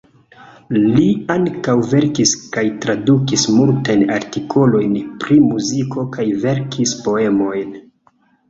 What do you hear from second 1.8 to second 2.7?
verkis kaj